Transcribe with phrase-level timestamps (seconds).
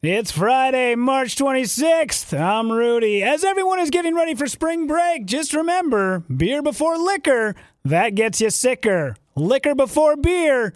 [0.00, 2.38] It's Friday, March 26th.
[2.38, 3.20] I'm Rudy.
[3.24, 8.40] As everyone is getting ready for spring break, just remember beer before liquor, that gets
[8.40, 9.16] you sicker.
[9.34, 10.74] Liquor before beer.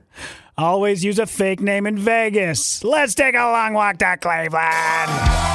[0.58, 2.82] Always use a fake name in Vegas.
[2.82, 5.51] Let's take a long walk to Cleveland.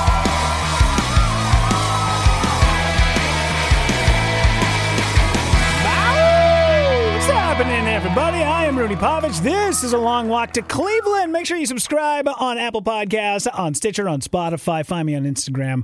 [7.58, 8.38] Happening, everybody?
[8.38, 9.42] I am Rudy Pavich.
[9.42, 11.32] This is a long walk to Cleveland.
[11.34, 14.86] Make sure you subscribe on Apple Podcasts, on Stitcher, on Spotify.
[14.86, 15.84] Find me on Instagram.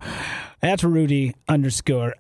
[0.62, 2.14] That's Rudy underscore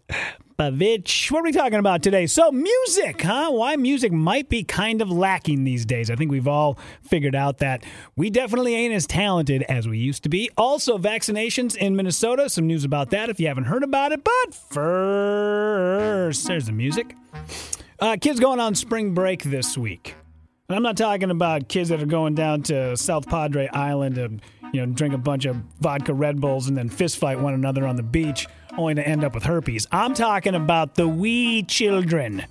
[0.57, 1.29] Pavich.
[1.29, 2.25] What are we talking about today?
[2.25, 3.51] So, music, huh?
[3.51, 6.09] Why music might be kind of lacking these days.
[6.09, 7.83] I think we've all figured out that
[8.15, 10.49] we definitely ain't as talented as we used to be.
[10.57, 12.49] Also, vaccinations in Minnesota.
[12.49, 14.23] Some news about that if you haven't heard about it.
[14.23, 17.15] But first, there's the music.
[18.03, 20.15] Uh, kids going on spring break this week.
[20.67, 24.29] And I'm not talking about kids that are going down to South Padre Island to,
[24.73, 27.87] you know, drink a bunch of vodka Red Bulls and then fist fight one another
[27.87, 28.45] on the beach,
[28.77, 29.87] only to end up with herpes.
[29.89, 32.43] I'm talking about the wee children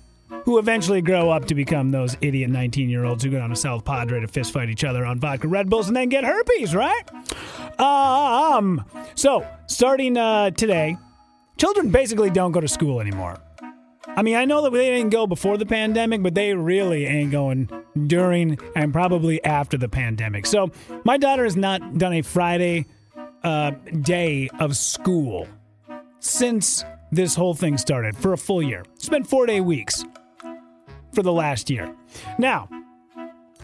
[0.43, 3.55] who eventually grow up to become those idiot 19 year olds who go down to
[3.55, 6.73] South Padre to fist fight each other on vodka Red Bulls and then get herpes,
[6.73, 7.79] right?
[7.79, 10.97] Um, so starting uh, today,
[11.57, 13.37] children basically don't go to school anymore.
[14.07, 17.31] I mean, I know that they didn't go before the pandemic, but they really ain't
[17.31, 17.69] going
[18.07, 20.45] during and probably after the pandemic.
[20.45, 20.71] So
[21.03, 22.85] my daughter has not done a Friday
[23.43, 25.47] uh, day of school
[26.19, 28.83] since this whole thing started for a full year.
[28.95, 30.03] It's been four day weeks
[31.13, 31.93] for the last year.
[32.37, 32.67] Now,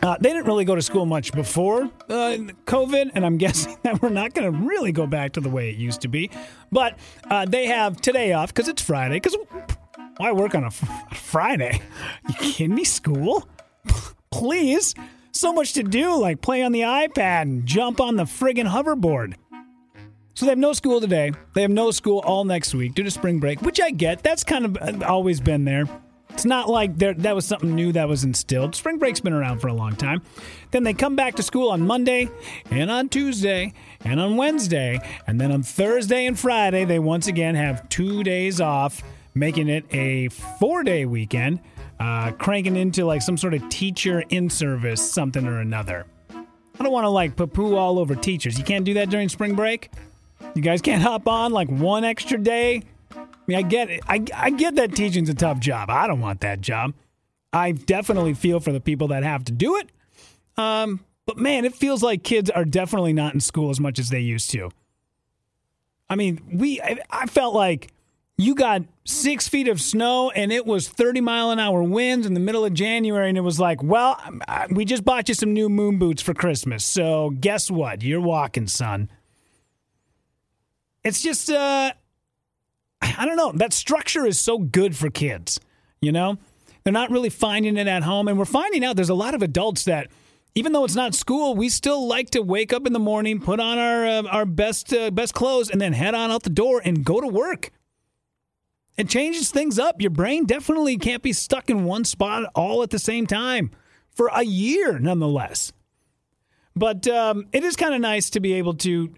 [0.01, 4.01] uh, they didn't really go to school much before uh, COVID, and I'm guessing that
[4.01, 6.29] we're not going to really go back to the way it used to be.
[6.71, 6.97] But
[7.29, 9.15] uh, they have today off because it's Friday.
[9.15, 9.35] Because
[10.19, 11.79] why work on a Friday?
[12.27, 12.83] You kidding me?
[12.83, 13.47] School?
[14.31, 14.93] Please.
[15.31, 19.35] So much to do, like play on the iPad and jump on the friggin' hoverboard.
[20.33, 21.31] So they have no school today.
[21.53, 24.21] They have no school all next week due to spring break, which I get.
[24.21, 25.85] That's kind of uh, always been there.
[26.31, 28.75] It's not like that was something new that was instilled.
[28.75, 30.21] Spring break's been around for a long time.
[30.71, 32.29] Then they come back to school on Monday
[32.69, 34.99] and on Tuesday and on Wednesday.
[35.27, 39.01] And then on Thursday and Friday, they once again have two days off,
[39.39, 40.27] making it a
[40.59, 41.59] four day weekend,
[41.99, 46.05] uh, cranking into like some sort of teacher in service, something or another.
[46.29, 48.57] I don't want to like poo all over teachers.
[48.57, 49.89] You can't do that during spring break.
[50.55, 52.83] You guys can't hop on like one extra day.
[53.15, 54.01] I mean, I get it.
[54.07, 55.89] I, I get that teaching's a tough job.
[55.89, 56.93] I don't want that job.
[57.51, 59.89] I definitely feel for the people that have to do it.
[60.55, 64.09] Um, but man, it feels like kids are definitely not in school as much as
[64.09, 64.71] they used to.
[66.09, 67.91] I mean, we I, I felt like
[68.39, 72.33] you got six feet of snow and it was 30 mile an hour winds in
[72.33, 74.17] the middle of January, and it was like, well,
[74.71, 76.85] we just bought you some new moon boots for Christmas.
[76.85, 78.01] So guess what?
[78.01, 79.09] You're walking, son.
[81.03, 81.91] It's just, uh,
[83.01, 83.51] I don't know.
[83.51, 85.59] That structure is so good for kids,
[86.01, 86.37] you know?
[86.85, 88.29] They're not really finding it at home.
[88.29, 90.07] And we're finding out there's a lot of adults that,
[90.55, 93.59] even though it's not school, we still like to wake up in the morning, put
[93.59, 96.81] on our, uh, our best, uh, best clothes, and then head on out the door
[96.85, 97.71] and go to work.
[98.99, 100.01] It changes things up.
[100.01, 103.71] Your brain definitely can't be stuck in one spot all at the same time
[104.13, 105.71] for a year, nonetheless.
[106.75, 109.13] But um, it is kind of nice to be able to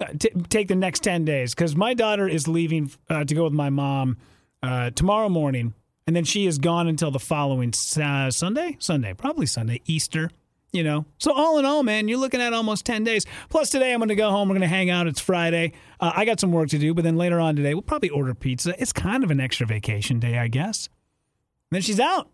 [0.00, 3.44] uh, t- take the next 10 days because my daughter is leaving uh, to go
[3.44, 4.16] with my mom
[4.60, 5.72] uh, tomorrow morning.
[6.04, 8.76] And then she is gone until the following Sunday?
[8.80, 10.30] Sunday, probably Sunday, Easter,
[10.72, 11.04] you know.
[11.18, 13.26] So, all in all, man, you're looking at almost 10 days.
[13.50, 14.48] Plus, today I'm going to go home.
[14.48, 15.06] We're going to hang out.
[15.06, 15.72] It's Friday.
[16.00, 18.34] Uh, I got some work to do, but then later on today, we'll probably order
[18.34, 18.74] pizza.
[18.80, 20.88] It's kind of an extra vacation day, I guess.
[21.70, 22.30] And then she's out.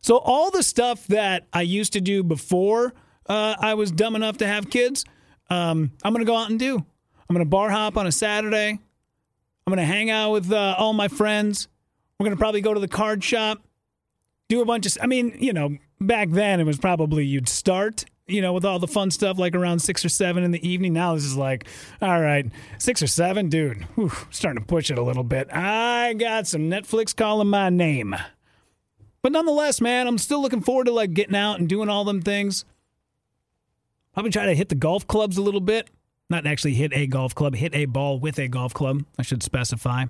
[0.00, 2.92] So, all the stuff that I used to do before
[3.26, 5.04] uh, I was dumb enough to have kids,
[5.48, 6.76] um, I'm going to go out and do.
[6.76, 8.70] I'm going to bar hop on a Saturday.
[8.70, 11.68] I'm going to hang out with uh, all my friends.
[12.18, 13.62] We're going to probably go to the card shop,
[14.48, 18.04] do a bunch of, I mean, you know, back then it was probably you'd start,
[18.26, 20.92] you know, with all the fun stuff like around six or seven in the evening.
[20.92, 21.66] Now this is like,
[22.00, 22.46] all right,
[22.78, 25.52] six or seven, dude, whew, starting to push it a little bit.
[25.52, 28.14] I got some Netflix calling my name.
[29.22, 32.22] But nonetheless, man, I'm still looking forward to like getting out and doing all them
[32.22, 32.64] things.
[34.14, 35.90] Probably try to hit the golf clubs a little bit.
[36.30, 39.04] Not actually hit a golf club, hit a ball with a golf club.
[39.18, 40.04] I should specify.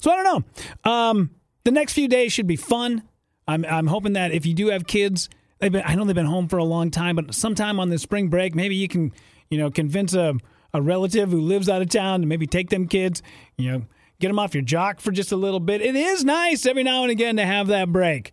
[0.00, 0.44] So I don't
[0.84, 0.90] know.
[0.90, 1.30] Um,
[1.64, 3.02] the next few days should be fun.
[3.48, 5.28] I'm, I'm hoping that if you do have kids,
[5.58, 7.98] they've been, I know they've been home for a long time, but sometime on the
[7.98, 9.10] spring break, maybe you can,
[9.50, 10.34] you know, convince a,
[10.74, 13.22] a relative who lives out of town to maybe take them kids,
[13.56, 13.86] you know,
[14.20, 15.80] get them off your jock for just a little bit.
[15.80, 18.32] It is nice every now and again to have that break,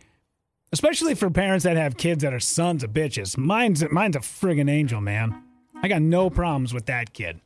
[0.74, 3.38] especially for parents that have kids that are sons of bitches.
[3.38, 5.42] Mine's mine's a friggin' angel, man.
[5.82, 7.40] I got no problems with that kid.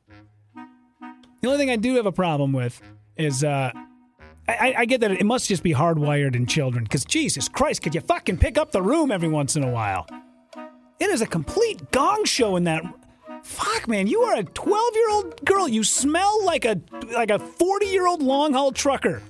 [1.42, 2.81] The only thing I do have a problem with
[3.15, 3.72] is uh,
[4.50, 7.94] I, I, get that it must just be hardwired in children because Jesus Christ, could
[7.94, 10.07] you fucking pick up the room every once in a while?
[11.00, 12.84] It is a complete gong show in that.
[13.44, 15.68] Fuck, man, you are a 12 year old girl.
[15.68, 16.81] You smell like a
[17.13, 19.22] like a 40 year old long haul trucker.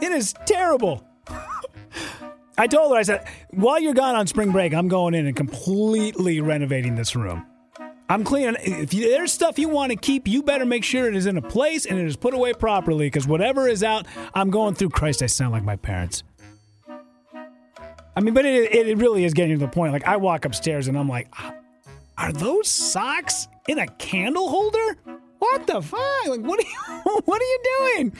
[0.00, 1.06] It is terrible.
[2.58, 5.36] I told her, I said, while you're gone on spring break, I'm going in and
[5.36, 7.46] completely renovating this room.
[8.12, 8.56] I'm cleaning.
[8.60, 11.38] If you, there's stuff you want to keep, you better make sure it is in
[11.38, 13.06] a place and it is put away properly.
[13.06, 14.90] Because whatever is out, I'm going through.
[14.90, 16.22] Christ, I sound like my parents.
[18.14, 19.94] I mean, but it, it really is getting to the point.
[19.94, 21.54] Like I walk upstairs and I'm like, ah,
[22.18, 24.98] are those socks in a candle holder?
[25.38, 26.26] What the fuck?
[26.26, 28.12] Like what are you what are you doing?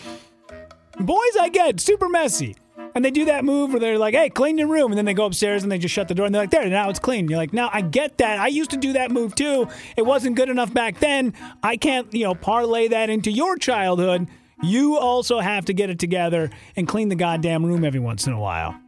[1.01, 2.57] Boys, I get super messy.
[2.95, 4.93] And they do that move where they're like, hey, clean your room.
[4.93, 6.69] And then they go upstairs and they just shut the door and they're like, there,
[6.69, 7.29] now it's clean.
[7.29, 8.39] You're like, now I get that.
[8.39, 9.69] I used to do that move too.
[9.97, 11.35] It wasn't good enough back then.
[11.63, 14.29] I can't, you know, parlay that into your childhood.
[14.63, 18.33] You also have to get it together and clean the goddamn room every once in
[18.33, 18.79] a while.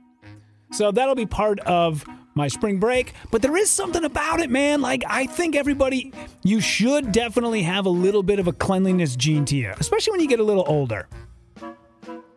[0.72, 2.04] So that'll be part of
[2.34, 3.14] my spring break.
[3.30, 4.80] But there is something about it, man.
[4.80, 9.44] Like, I think everybody, you should definitely have a little bit of a cleanliness gene
[9.46, 11.08] to you, especially when you get a little older.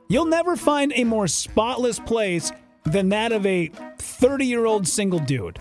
[0.08, 2.52] You'll never find a more spotless place
[2.84, 3.68] than that of a
[3.98, 5.60] 30 year old single dude.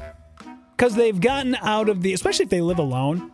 [0.76, 3.32] Because they've gotten out of the, especially if they live alone,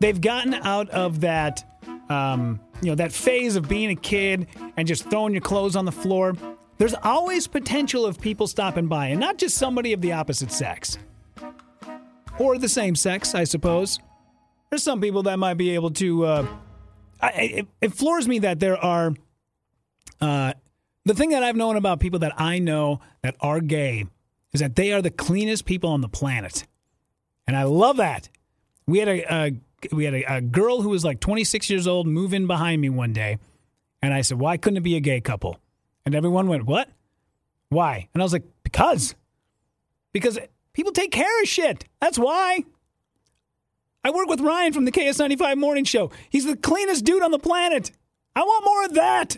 [0.00, 1.64] they've gotten out of that,
[2.08, 4.46] um, you know, that phase of being a kid
[4.76, 6.34] and just throwing your clothes on the floor.
[6.78, 10.98] There's always potential of people stopping by, and not just somebody of the opposite sex
[12.38, 14.00] or the same sex, I suppose.
[14.70, 16.24] There's some people that might be able to.
[16.24, 16.46] Uh,
[17.20, 19.14] I, it, it floors me that there are
[20.22, 20.52] uh,
[21.04, 24.06] the thing that I've known about people that I know that are gay
[24.52, 26.64] is that they are the cleanest people on the planet,
[27.46, 28.28] and I love that.
[28.86, 29.52] We had a, a
[29.90, 32.88] we had a, a, girl who was like 26 years old move in behind me
[32.88, 33.38] one day,
[34.00, 35.58] and I said, "Why couldn't it be a gay couple?"
[36.06, 36.88] And everyone went, "What?
[37.68, 39.16] Why?" And I was like, "Because,
[40.12, 40.38] because
[40.72, 41.84] people take care of shit.
[42.00, 42.64] That's why."
[44.04, 46.10] I work with Ryan from the KS95 Morning Show.
[46.28, 47.92] He's the cleanest dude on the planet.
[48.34, 49.36] I want more of that.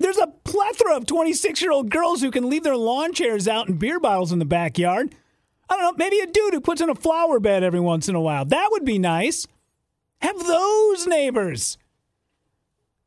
[0.00, 3.68] There's a plethora of 26 year old girls who can leave their lawn chairs out
[3.68, 5.14] and beer bottles in the backyard.
[5.68, 8.14] I don't know, maybe a dude who puts in a flower bed every once in
[8.14, 8.46] a while.
[8.46, 9.46] That would be nice.
[10.22, 11.78] Have those neighbors.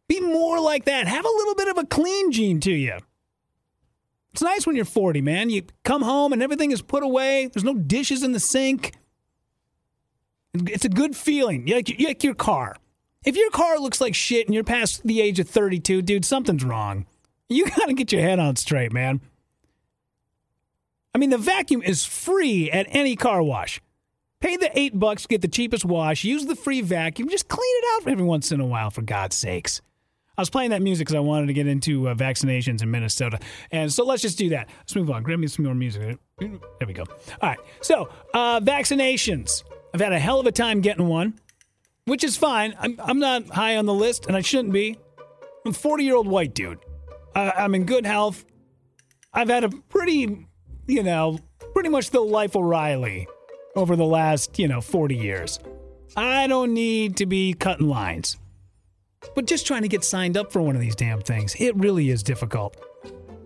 [0.08, 1.08] Be more like that.
[1.08, 3.00] Have a little bit of a clean gene to you.
[4.32, 5.50] It's nice when you're 40, man.
[5.50, 7.48] You come home and everything is put away.
[7.48, 8.94] There's no dishes in the sink.
[10.54, 11.68] It's a good feeling.
[11.68, 12.76] You like, you like your car.
[13.26, 16.64] If your car looks like shit and you're past the age of 32, dude, something's
[16.64, 17.06] wrong.
[17.50, 19.22] You got to get your head on straight, man.
[21.16, 23.82] I mean, the vacuum is free at any car wash.
[24.40, 27.86] Pay the eight bucks, get the cheapest wash, use the free vacuum, just clean it
[27.94, 29.82] out every once in a while, for God's sakes.
[30.38, 33.40] I was playing that music because I wanted to get into uh, vaccinations in Minnesota.
[33.72, 34.68] And so let's just do that.
[34.80, 35.22] Let's move on.
[35.22, 36.18] Grab me some more music.
[36.40, 36.50] There
[36.86, 37.04] we go.
[37.42, 37.60] All right.
[37.82, 39.64] So, uh, vaccinations.
[39.94, 41.36] I've had a hell of a time getting one
[42.06, 42.76] which is fine.
[42.80, 44.98] I'm, I'm not high on the list, and I shouldn't be.
[45.66, 46.80] I'm a 40 year old white dude.
[47.36, 48.46] I, I'm in good health.
[49.34, 50.48] I've had a pretty,
[50.88, 51.40] you know,
[51.74, 53.28] pretty much the life O'Reilly
[53.76, 55.60] over the last, you know, 40 years.
[56.16, 58.38] I don't need to be cutting lines.
[59.36, 62.10] But just trying to get signed up for one of these damn things, it really
[62.10, 62.78] is difficult.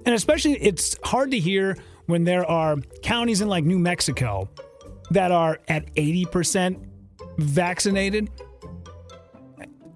[0.05, 4.49] And especially, it's hard to hear when there are counties in like New Mexico
[5.11, 6.83] that are at 80%
[7.37, 8.29] vaccinated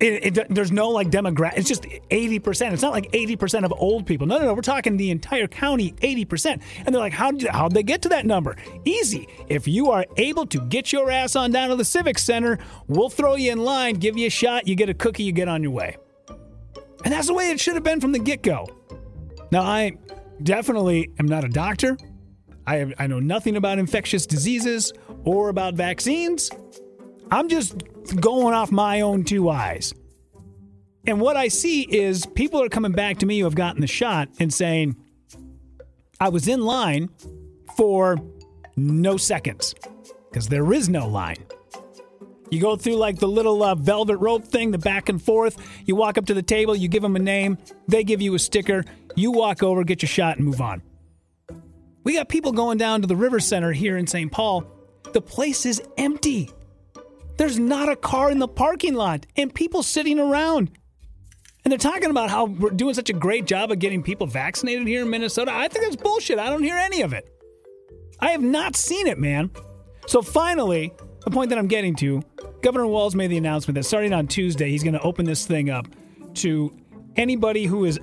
[0.01, 1.53] it, it, there's no like demographic.
[1.58, 2.74] It's just 80%.
[2.74, 4.25] It's not like 80% of old people.
[4.25, 4.53] No, no, no.
[4.55, 6.62] We're talking the entire county, 80%.
[6.86, 8.55] And they're like, how did how'd they get to that number?
[8.84, 9.27] Easy.
[9.48, 13.10] If you are able to get your ass on down to the Civic Center, we'll
[13.10, 15.62] throw you in line, give you a shot, you get a cookie, you get on
[15.62, 15.98] your way.
[17.05, 18.67] And that's the way it should have been from the get go.
[19.51, 19.98] Now, I
[20.41, 21.96] definitely am not a doctor.
[22.65, 24.93] I, have, I know nothing about infectious diseases
[25.25, 26.50] or about vaccines.
[27.31, 27.83] I'm just
[28.19, 29.93] going off my own two eyes.
[31.07, 33.88] And what I see is people are coming back to me who have gotten the
[33.88, 34.95] shot and saying,
[36.19, 37.09] I was in line
[37.75, 38.17] for
[38.75, 39.73] no seconds
[40.29, 41.38] because there is no line.
[42.51, 45.57] You go through like the little uh, velvet rope thing, the back and forth.
[45.85, 47.57] You walk up to the table, you give them a name,
[47.88, 48.83] they give you a sticker.
[49.15, 50.81] You walk over, get your shot, and move on.
[52.03, 54.31] We got people going down to the River Center here in St.
[54.31, 54.65] Paul.
[55.13, 56.50] The place is empty.
[57.41, 60.69] There's not a car in the parking lot and people sitting around.
[61.65, 64.86] And they're talking about how we're doing such a great job of getting people vaccinated
[64.86, 65.51] here in Minnesota.
[65.51, 66.38] I think that's bullshit.
[66.38, 67.33] I don't hear any of it.
[68.19, 69.50] I have not seen it, man.
[70.05, 70.93] So finally,
[71.25, 72.21] the point that I'm getting to,
[72.62, 75.71] Governor Walz made the announcement that starting on Tuesday, he's going to open this thing
[75.71, 75.88] up
[76.36, 76.71] to
[77.15, 78.00] anybody who is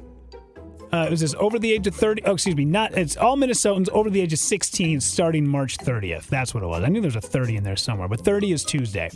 [0.93, 2.23] uh, is this over the age of 30?
[2.25, 6.27] Oh, excuse me, not it's all Minnesotans over the age of 16 starting March 30th.
[6.27, 6.83] That's what it was.
[6.85, 9.11] I knew there was a 30 in there somewhere, but 30 is Tuesday.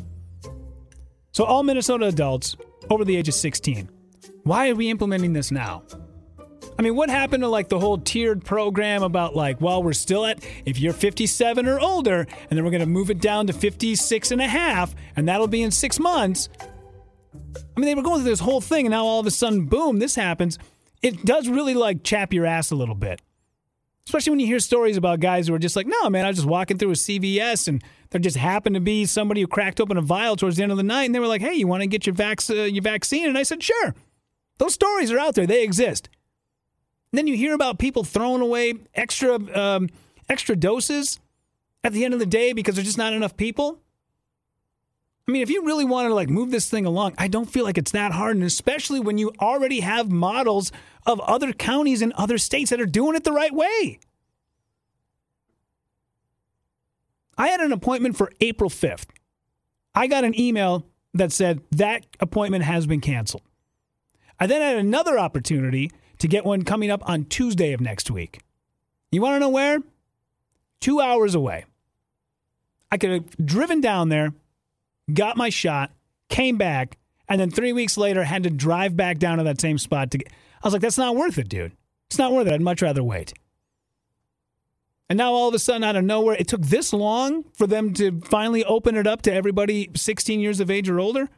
[1.33, 2.57] So all Minnesota adults
[2.91, 3.89] over the age of 16.
[4.45, 5.83] Why are we implementing this now?
[6.79, 10.25] I mean, what happened to like the whole tiered program about like, well, we're still
[10.27, 13.53] at if you're 57 or older, and then we're going to move it down to
[13.53, 16.49] 56 and a half, and that'll be in six months.
[17.35, 19.67] I mean, they were going through this whole thing, and now all of a sudden,
[19.67, 20.59] boom, this happens.
[21.03, 23.21] It does really like chap your ass a little bit.
[24.07, 26.39] Especially when you hear stories about guys who are just like, no, man, I was
[26.39, 29.97] just walking through a CVS and there just happened to be somebody who cracked open
[29.97, 31.83] a vial towards the end of the night and they were like, hey, you want
[31.83, 33.29] to get your, vac- uh, your vaccine?
[33.29, 33.95] And I said, sure.
[34.59, 36.09] Those stories are out there, they exist.
[37.13, 39.89] And then you hear about people throwing away extra um,
[40.29, 41.21] extra doses
[41.85, 43.81] at the end of the day because there's just not enough people.
[45.29, 47.65] I mean, if you really want to like move this thing along, I don't feel
[47.65, 50.73] like it's that hard, and especially when you already have models
[51.07, 54.01] of other counties and other states that are doing it the right way.
[57.39, 59.07] I had an appointment for April 5th.
[59.95, 63.43] I got an email that said that appointment has been canceled.
[64.41, 68.41] I then had another opportunity to get one coming up on Tuesday of next week.
[69.11, 69.81] You want to know where?
[70.81, 71.65] Two hours away.
[72.91, 74.33] I could have driven down there,
[75.15, 75.91] got my shot,
[76.29, 79.79] came back, and then three weeks later had to drive back down to that same
[79.79, 80.29] spot to get.
[80.63, 81.73] I was like, that's not worth it, dude.
[82.09, 82.53] It's not worth it.
[82.53, 83.33] I'd much rather wait.
[85.09, 87.93] And now all of a sudden, out of nowhere, it took this long for them
[87.95, 91.29] to finally open it up to everybody 16 years of age or older.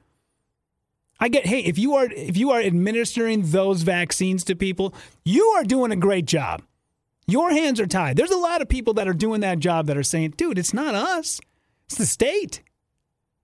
[1.18, 5.44] I get, hey, if you are if you are administering those vaccines to people, you
[5.56, 6.62] are doing a great job.
[7.26, 8.16] Your hands are tied.
[8.16, 10.74] There's a lot of people that are doing that job that are saying, dude, it's
[10.74, 11.40] not us.
[11.86, 12.62] It's the state.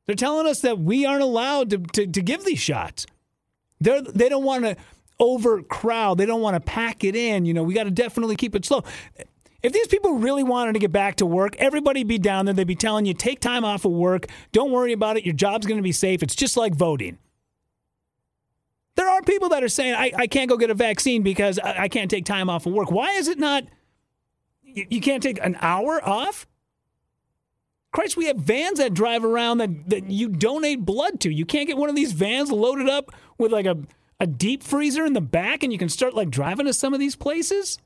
[0.06, 3.06] They're telling us that we aren't allowed to, to, to give these shots.
[3.80, 4.76] They're, they don't want to
[5.20, 6.18] overcrowd.
[6.18, 7.44] They don't want to pack it in.
[7.44, 8.82] You know, we got to definitely keep it slow.
[9.62, 12.54] If these people really wanted to get back to work, everybody'd be down there.
[12.54, 14.26] They'd be telling you, take time off of work.
[14.52, 15.24] Don't worry about it.
[15.24, 16.22] Your job's going to be safe.
[16.22, 17.18] It's just like voting.
[18.96, 21.82] There are people that are saying, I, I can't go get a vaccine because I,
[21.82, 22.90] I can't take time off of work.
[22.90, 23.64] Why is it not,
[24.62, 26.46] you, you can't take an hour off?
[27.92, 31.32] Christ, we have vans that drive around that, that you donate blood to.
[31.32, 33.76] You can't get one of these vans loaded up with like a,
[34.20, 37.00] a deep freezer in the back and you can start like driving to some of
[37.00, 37.78] these places?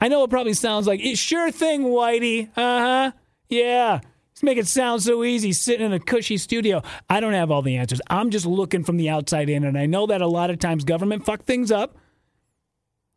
[0.00, 2.48] I know it probably sounds like, sure thing, Whitey.
[2.56, 3.12] Uh huh.
[3.48, 4.00] Yeah.
[4.34, 6.82] Just make it sound so easy sitting in a cushy studio.
[7.08, 8.00] I don't have all the answers.
[8.10, 10.82] I'm just looking from the outside in, and I know that a lot of times
[10.82, 11.96] government fuck things up.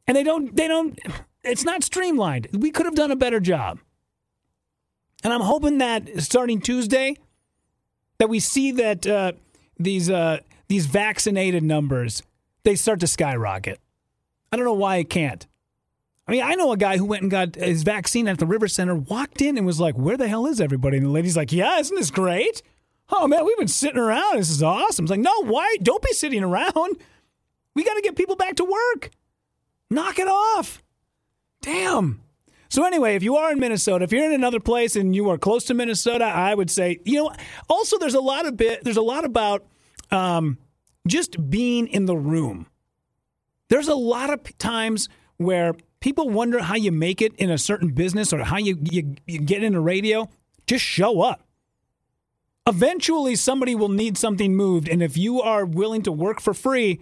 [0.05, 0.97] And they don't, they don't,
[1.43, 2.49] it's not streamlined.
[2.53, 3.79] We could have done a better job.
[5.27, 7.17] And I'm hoping that starting Tuesday,
[8.17, 9.33] that we see that uh,
[9.77, 12.23] these uh, these vaccinated numbers
[12.63, 13.77] they start to skyrocket.
[14.53, 15.45] I don't know why it can't.
[16.29, 18.69] I mean, I know a guy who went and got his vaccine at the River
[18.69, 20.95] Center, walked in and was like, Where the hell is everybody?
[20.95, 22.61] And the lady's like, Yeah, isn't this great?
[23.09, 24.37] Oh man, we've been sitting around.
[24.37, 25.03] This is awesome.
[25.03, 25.75] It's like, No, why?
[25.83, 26.95] Don't be sitting around.
[27.73, 29.11] We got to get people back to work.
[29.89, 30.81] Knock it off.
[31.61, 32.21] Damn.
[32.77, 35.37] So anyway, if you are in Minnesota, if you're in another place and you are
[35.39, 37.31] close to Minnesota, I would say, you know,
[37.67, 39.65] also there's a lot of bit there's a lot about
[40.11, 40.59] um,
[41.07, 42.67] just being in the room.
[43.69, 47.93] There's a lot of times where people wonder how you make it in a certain
[47.93, 50.29] business or how you, you, you get into radio,
[50.67, 51.47] just show up.
[52.67, 54.87] Eventually, somebody will need something moved.
[54.87, 56.99] And if you are willing to work for free,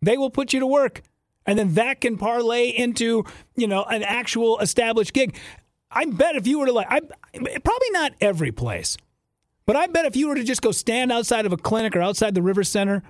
[0.00, 1.02] they will put you to work.
[1.46, 3.24] And then that can parlay into,
[3.54, 5.36] you know, an actual established gig.
[5.90, 8.96] I bet if you were to like, I probably not every place,
[9.64, 12.02] but I bet if you were to just go stand outside of a clinic or
[12.02, 13.02] outside the River Center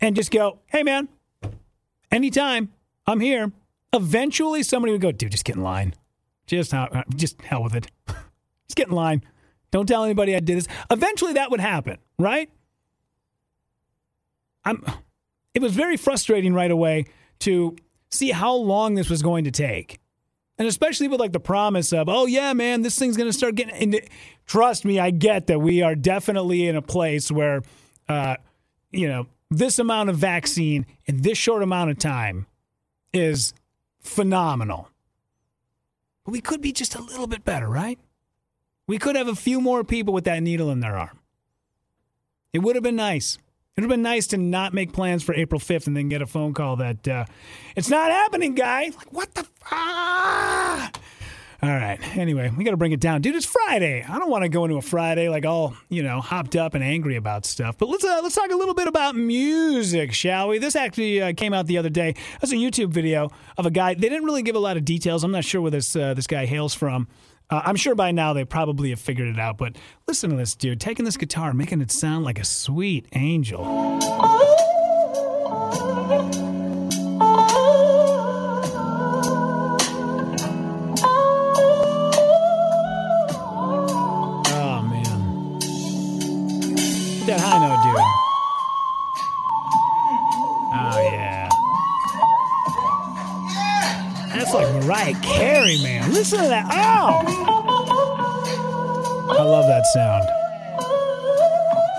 [0.00, 1.08] and just go, hey man,
[2.10, 2.72] anytime,
[3.06, 3.52] I'm here.
[3.92, 5.94] Eventually, somebody would go, dude, just get in line.
[6.46, 7.90] Just, uh, just hell with it.
[8.06, 9.24] just get in line.
[9.70, 10.68] Don't tell anybody I did this.
[10.90, 12.50] Eventually, that would happen, right?
[14.64, 14.84] I'm.
[15.54, 17.06] It was very frustrating right away
[17.40, 17.76] to
[18.10, 20.00] see how long this was going to take.
[20.58, 23.74] And especially with like the promise of, oh yeah, man, this thing's gonna start getting.
[23.74, 24.00] And
[24.46, 27.62] trust me, I get that we are definitely in a place where,
[28.08, 28.36] uh,
[28.90, 32.46] you know, this amount of vaccine in this short amount of time
[33.12, 33.54] is
[34.00, 34.88] phenomenal.
[36.24, 37.98] But we could be just a little bit better, right?
[38.86, 41.18] We could have a few more people with that needle in their arm.
[42.52, 43.38] It would have been nice.
[43.80, 46.20] It would have been nice to not make plans for April 5th and then get
[46.20, 47.24] a phone call that uh,
[47.74, 48.90] it's not happening, guy.
[48.94, 49.40] Like, what the?
[49.40, 50.90] F- ah!
[51.62, 51.98] All right.
[52.14, 53.36] Anyway, we got to bring it down, dude.
[53.36, 54.04] It's Friday.
[54.06, 56.84] I don't want to go into a Friday like all you know, hopped up and
[56.84, 57.78] angry about stuff.
[57.78, 60.58] But let's uh, let's talk a little bit about music, shall we?
[60.58, 62.16] This actually uh, came out the other day.
[62.42, 63.94] That's a YouTube video of a guy.
[63.94, 65.24] They didn't really give a lot of details.
[65.24, 67.08] I'm not sure where this uh, this guy hails from.
[67.50, 69.58] Uh, I'm sure by now they probably have figured it out.
[69.58, 69.76] But
[70.06, 73.64] listen to this dude taking this guitar, making it sound like a sweet angel.
[84.52, 85.58] Oh man,
[87.26, 87.96] that high note, dude.
[90.72, 91.29] Oh yeah.
[94.50, 96.12] That's like Mariah Carey, man.
[96.12, 96.66] Listen to that.
[96.72, 97.22] Oh!
[99.38, 100.24] I love that sound.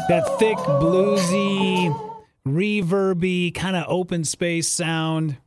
[0.09, 1.97] That thick, bluesy,
[2.45, 5.37] reverby, kind of open space sound.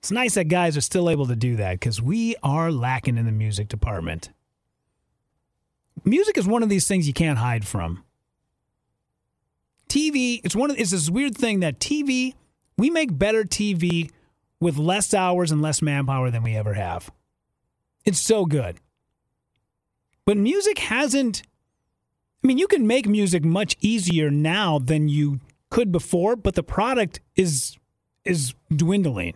[0.00, 3.24] It's nice that guys are still able to do that because we are lacking in
[3.24, 4.28] the music department.
[6.04, 8.04] Music is one of these things you can't hide from.
[9.88, 12.34] TV, it's one of it's this weird thing that TV,
[12.76, 14.10] we make better TV
[14.62, 17.10] with less hours and less manpower than we ever have.
[18.04, 18.76] It's so good.
[20.24, 21.42] But music hasn't
[22.42, 25.40] I mean, you can make music much easier now than you
[25.70, 27.76] could before, but the product is
[28.24, 29.34] is dwindling.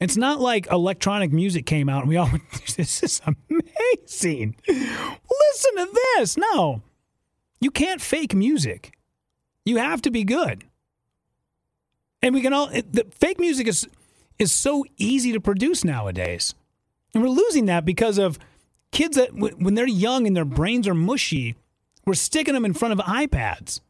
[0.00, 2.30] It's not like electronic music came out and we all
[2.76, 4.56] this is amazing.
[4.66, 6.36] Listen to this.
[6.36, 6.82] No.
[7.60, 8.92] You can't fake music.
[9.64, 10.64] You have to be good.
[12.22, 13.88] And we can all it, the fake music is
[14.38, 16.54] is so easy to produce nowadays.
[17.14, 18.38] And we're losing that because of
[18.92, 21.56] kids that w- when they're young and their brains are mushy,
[22.04, 23.80] we're sticking them in front of iPads.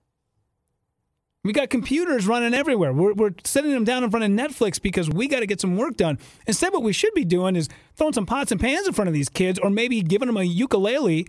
[1.45, 2.93] We got computers running everywhere.
[2.93, 5.77] We're, we're sitting them down in front of Netflix because we got to get some
[5.77, 6.19] work done.
[6.47, 9.15] Instead, what we should be doing is throwing some pots and pans in front of
[9.15, 11.27] these kids, or maybe giving them a ukulele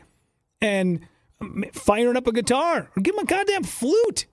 [0.62, 1.02] and
[1.40, 4.26] um, firing up a guitar, or give them a goddamn flute.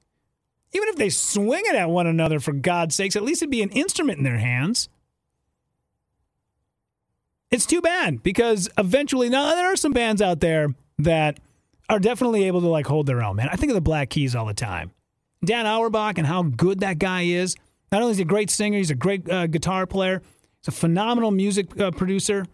[0.76, 3.62] Even if they swing it at one another, for God's sakes, at least it'd be
[3.62, 4.90] an instrument in their hands.
[7.50, 11.40] It's too bad because eventually, now there are some bands out there that
[11.88, 13.48] are definitely able to like hold their own, man.
[13.50, 14.90] I think of the Black Keys all the time.
[15.42, 17.56] Dan Auerbach and how good that guy is.
[17.90, 20.20] Not only is he a great singer, he's a great uh, guitar player.
[20.60, 22.44] He's a phenomenal music uh, producer.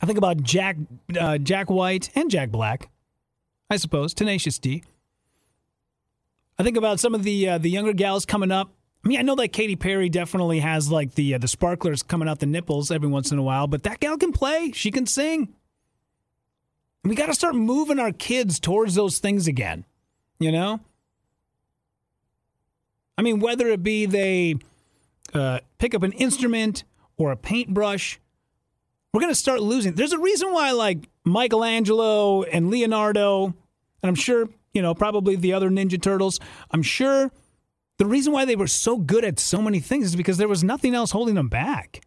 [0.00, 0.76] I think about Jack
[1.18, 2.88] uh, Jack White and Jack Black,
[3.68, 4.14] I suppose.
[4.14, 4.84] Tenacious D.
[6.58, 8.72] I think about some of the uh, the younger gals coming up.
[9.04, 12.28] I mean, I know that Katy Perry definitely has like the uh, the sparklers coming
[12.28, 14.72] out the nipples every once in a while, but that gal can play.
[14.72, 15.54] She can sing.
[17.04, 19.84] We got to start moving our kids towards those things again.
[20.40, 20.80] You know.
[23.16, 24.56] I mean, whether it be they
[25.34, 26.84] uh, pick up an instrument
[27.16, 28.20] or a paintbrush,
[29.12, 29.94] we're going to start losing.
[29.94, 33.54] There's a reason why, like Michelangelo and Leonardo, and
[34.08, 36.40] I'm sure you know probably the other Ninja Turtles.
[36.70, 37.30] I'm sure
[37.98, 40.64] the reason why they were so good at so many things is because there was
[40.64, 42.00] nothing else holding them back.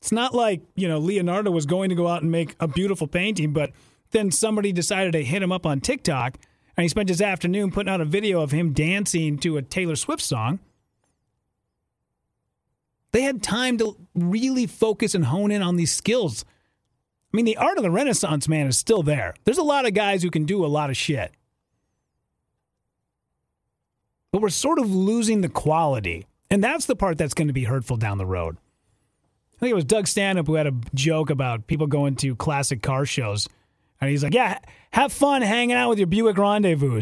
[0.00, 3.06] It's not like, you know, Leonardo was going to go out and make a beautiful
[3.06, 3.70] painting, but
[4.10, 6.38] then somebody decided to hit him up on TikTok
[6.76, 9.94] and he spent his afternoon putting out a video of him dancing to a Taylor
[9.94, 10.58] Swift song.
[13.12, 16.44] They had time to really focus and hone in on these skills.
[17.32, 19.34] I mean, the art of the Renaissance man is still there.
[19.44, 21.32] There's a lot of guys who can do a lot of shit.
[24.32, 26.26] But we're sort of losing the quality.
[26.50, 28.56] And that's the part that's going to be hurtful down the road.
[29.56, 32.82] I think it was Doug Stanhope who had a joke about people going to classic
[32.82, 33.48] car shows.
[34.00, 34.58] And he's like, yeah,
[34.90, 37.00] have fun hanging out with your Buick Rendezvous.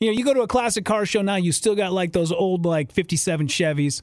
[0.00, 2.32] You know, you go to a classic car show now, you still got like those
[2.32, 4.00] old, like 57 Chevys.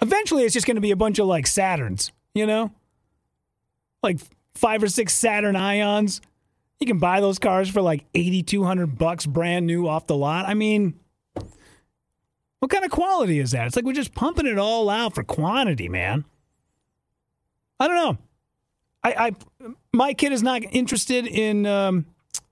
[0.00, 2.72] Eventually, it's just going to be a bunch of like Saturns, you know?
[4.02, 4.20] Like
[4.54, 6.20] five or six Saturn Ions.
[6.78, 10.46] You can buy those cars for like 8200 bucks brand new off the lot.
[10.46, 10.98] I mean,
[12.60, 13.66] what kind of quality is that?
[13.66, 16.24] It's like we're just pumping it all out for quantity, man.
[17.78, 18.18] I don't know.
[19.02, 22.06] I, I my kid is not interested in um,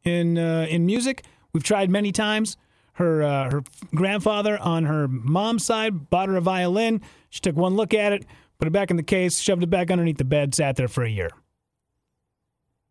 [0.04, 1.24] in uh, in music.
[1.52, 2.56] We've tried many times.
[2.94, 3.62] Her uh, her
[3.94, 7.02] grandfather on her mom's side bought her a violin.
[7.28, 8.24] She took one look at it,
[8.58, 11.04] put it back in the case, shoved it back underneath the bed, sat there for
[11.04, 11.30] a year.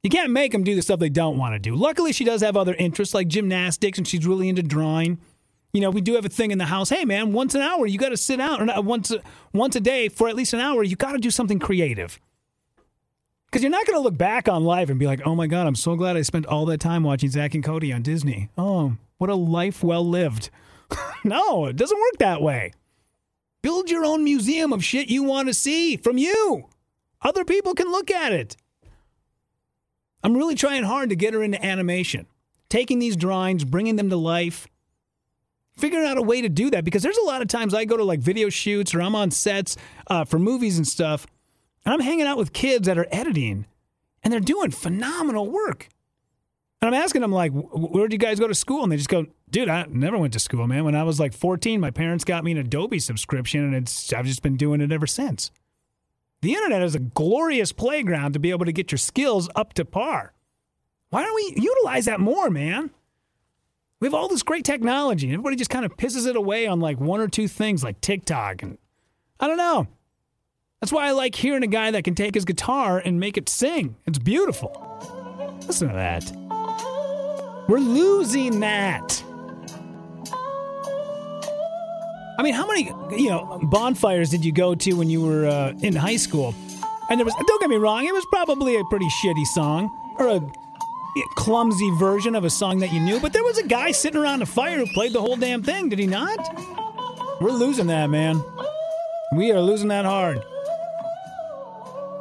[0.04, 1.76] You can't make them do the stuff they don't want to do.
[1.76, 5.20] Luckily, she does have other interests like gymnastics, and she's really into drawing.
[5.74, 6.90] You know, we do have a thing in the house.
[6.90, 9.12] Hey, man, once an hour, you got to sit out, or not, once
[9.54, 10.84] once a day for at least an hour.
[10.84, 12.20] You got to do something creative.
[13.48, 15.68] Because you're not going to look back on life and be like, oh my God,
[15.68, 18.50] I'm so glad I spent all that time watching Zack and Cody on Disney.
[18.58, 20.50] Oh, what a life well lived.
[21.24, 22.74] no, it doesn't work that way.
[23.62, 26.70] Build your own museum of shit you want to see from you.
[27.22, 28.56] Other people can look at it.
[30.24, 32.28] I'm really trying hard to get her into animation,
[32.70, 34.68] taking these drawings, bringing them to life,
[35.78, 37.98] figuring out a way to do that because there's a lot of times I go
[37.98, 41.28] to like video shoots or I'm on sets uh, for movies and stuff
[41.86, 43.66] and I'm hanging out with kids that are editing
[44.24, 45.88] and they're doing phenomenal work.
[46.82, 48.84] And I'm asking them, like, where did you guys go to school?
[48.84, 50.86] And they just go, dude, I never went to school, man.
[50.86, 54.26] When I was like 14, my parents got me an Adobe subscription and it's, I've
[54.26, 55.50] just been doing it ever since.
[56.42, 59.86] The internet is a glorious playground to be able to get your skills up to
[59.86, 60.34] par.
[61.10, 62.92] Why don't we utilize that more, man?
[64.00, 65.26] We have all this great technology.
[65.26, 68.02] And everybody just kind of pisses it away on like one or two things like
[68.02, 68.62] TikTok.
[68.62, 68.78] And
[69.40, 69.88] I don't know.
[70.80, 73.50] That's why I like hearing a guy that can take his guitar and make it
[73.50, 73.96] sing.
[74.06, 75.60] It's beautiful.
[75.66, 76.47] Listen to that.
[77.68, 79.24] We're losing that.
[82.40, 85.74] I mean, how many you know bonfires did you go to when you were uh,
[85.82, 86.54] in high school?
[87.10, 90.28] And there was don't get me wrong, it was probably a pretty shitty song or
[90.28, 90.42] a
[91.36, 94.42] clumsy version of a song that you knew, but there was a guy sitting around
[94.42, 96.38] a fire who played the whole damn thing, did he not?
[97.42, 98.44] We're losing that, man.
[99.34, 100.44] We are losing that hard.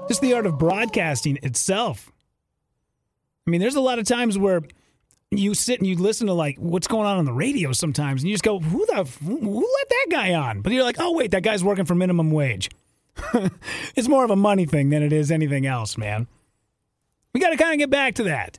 [0.09, 2.11] Just the art of broadcasting itself.
[3.47, 4.63] I mean, there's a lot of times where
[5.39, 8.29] you sit and you listen to like what's going on on the radio sometimes, and
[8.29, 11.31] you just go, "Who the who let that guy on?" But you're like, "Oh wait,
[11.33, 12.71] that guy's working for minimum wage."
[13.97, 16.27] it's more of a money thing than it is anything else, man.
[17.33, 18.59] We got to kind of get back to that.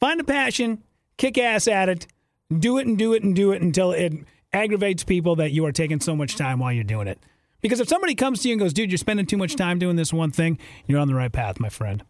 [0.00, 0.82] Find a passion,
[1.16, 2.06] kick ass at it,
[2.56, 4.12] do it and do it and do it until it
[4.52, 7.18] aggravates people that you are taking so much time while you're doing it.
[7.60, 9.96] Because if somebody comes to you and goes, dude, you're spending too much time doing
[9.96, 12.04] this one thing, you're on the right path, my friend.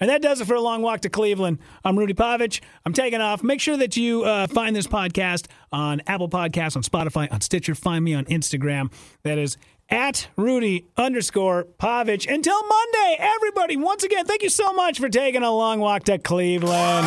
[0.00, 1.58] And that does it for a long walk to Cleveland.
[1.84, 2.60] I'm Rudy Pavich.
[2.84, 3.42] I'm taking off.
[3.42, 7.74] Make sure that you uh, find this podcast on Apple Podcasts, on Spotify, on Stitcher.
[7.74, 8.92] Find me on Instagram.
[9.22, 9.56] That is
[9.90, 12.32] at Rudy underscore Pavich.
[12.32, 16.18] Until Monday, everybody, once again, thank you so much for taking a long walk to
[16.18, 17.06] Cleveland.